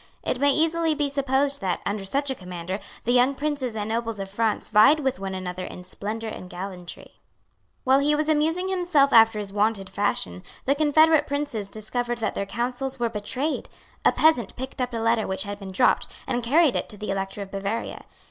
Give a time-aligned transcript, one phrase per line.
[0.23, 4.19] It may easily be supposed that, under such a commander, the young princes and nobles
[4.19, 7.19] of France vied with one another in splendour and gallantry.
[7.83, 12.47] While he was amusing himself after his wonted fashion, the confederate princes discovered that their
[12.47, 13.69] counsels were betrayed.
[14.03, 17.11] A peasant picked up a letter which had been dropped, and carried it to the
[17.11, 18.05] Elector of Bavaria.